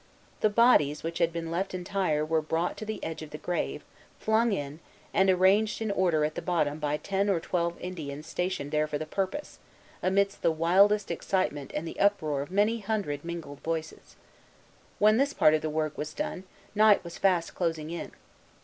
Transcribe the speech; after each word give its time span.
The 0.39 0.49
bodies 0.49 1.03
which 1.03 1.19
had 1.19 1.31
been 1.31 1.51
left 1.51 1.75
entire 1.75 2.25
were 2.25 2.41
brought 2.41 2.75
to 2.77 2.85
the 2.85 3.03
edge 3.03 3.21
of 3.21 3.29
the 3.29 3.37
grave, 3.37 3.83
flung 4.19 4.51
in, 4.51 4.79
and 5.13 5.29
arranged 5.29 5.79
in 5.79 5.91
order 5.91 6.25
at 6.25 6.33
the 6.33 6.41
bottom 6.41 6.79
by 6.79 6.97
ten 6.97 7.29
or 7.29 7.39
twelve 7.39 7.79
Indians 7.79 8.25
stationed 8.25 8.71
there 8.71 8.87
for 8.87 8.97
the 8.97 9.05
purpose, 9.05 9.59
amid 10.01 10.31
the 10.31 10.49
wildest 10.51 11.11
excitement 11.11 11.69
and 11.75 11.87
the 11.87 11.99
uproar 11.99 12.41
of 12.41 12.49
many 12.49 12.79
hundred 12.79 13.23
mingled 13.23 13.59
voices. 13.59 14.15
When 14.97 15.17
this 15.17 15.35
part 15.35 15.53
of 15.53 15.61
the 15.61 15.69
work 15.69 15.95
was 15.99 16.15
done, 16.15 16.45
night 16.73 17.03
was 17.03 17.19
fast 17.19 17.53
closing 17.53 17.91
in. 17.91 18.11